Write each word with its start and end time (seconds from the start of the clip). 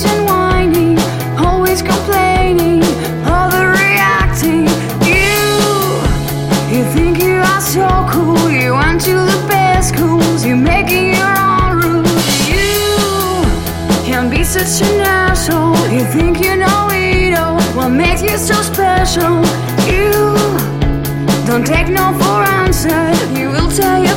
And 0.00 0.26
whining, 0.26 0.96
always 1.38 1.82
complaining, 1.82 2.80
overreacting. 3.24 4.68
You, 5.04 6.76
you 6.76 6.84
think 6.92 7.20
you 7.20 7.36
are 7.36 7.60
so 7.60 8.06
cool, 8.08 8.48
you 8.48 8.74
went 8.74 9.00
to 9.02 9.14
the 9.14 9.46
best 9.48 9.88
schools, 9.94 10.46
you're 10.46 10.56
making 10.56 11.07
such 14.48 14.80
an 14.80 15.00
asshole, 15.00 15.76
you 15.90 16.02
think 16.06 16.42
you 16.42 16.56
know 16.56 16.88
it 16.90 17.34
all. 17.34 17.60
What 17.76 17.90
makes 17.90 18.22
you 18.22 18.38
so 18.38 18.54
special? 18.62 19.44
You 19.84 20.10
don't 21.46 21.66
take 21.66 21.88
no 21.88 22.14
for 22.18 22.42
answer. 22.64 23.12
You 23.38 23.50
will 23.50 23.70
tell 23.70 24.02
your 24.02 24.16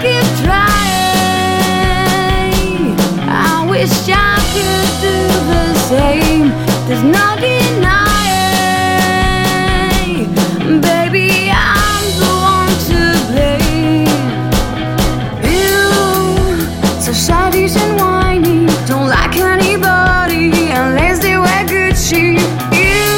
keep 0.00 0.26
trying. 0.44 0.74
I 3.28 3.66
wish 3.68 4.08
I 4.08 4.38
could 4.54 4.90
do 5.00 5.16
the 5.52 5.74
same. 5.88 6.46
There's 6.86 7.02
no 7.02 7.26
denying, 7.40 7.94
baby. 10.80 11.50
I'm 11.52 12.04
the 12.20 12.32
one 12.56 12.74
to 12.88 13.00
blame. 13.30 14.08
You, 15.42 15.82
society's 17.00 17.74
and 17.76 17.92
whining, 17.98 18.66
don't 18.86 19.08
like 19.08 19.36
anybody 19.36 20.50
unless 20.70 21.18
they 21.20 21.36
wear 21.36 21.64
Gucci. 21.66 22.38
You, 22.80 23.14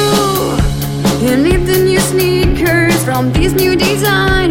you 1.25 1.33
need 1.37 1.65
the 1.65 1.77
new 1.83 1.99
sneakers 1.99 3.03
from 3.03 3.31
these 3.33 3.53
new 3.53 3.75
designs. 3.75 4.46